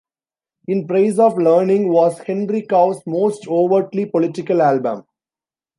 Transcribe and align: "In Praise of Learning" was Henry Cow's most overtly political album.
"In 0.67 0.87
Praise 0.87 1.19
of 1.19 1.37
Learning" 1.37 1.87
was 1.89 2.17
Henry 2.17 2.63
Cow's 2.63 3.05
most 3.05 3.47
overtly 3.47 4.07
political 4.07 4.59
album. 4.59 5.05